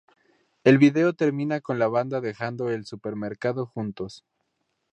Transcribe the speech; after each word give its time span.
El 0.63 0.79
vídeo 0.79 1.13
termina 1.13 1.61
con 1.61 1.77
la 1.77 1.87
banda 1.87 2.21
dejando 2.21 2.71
el 2.71 2.87
supermercado 2.87 3.67
juntos. 3.67 4.25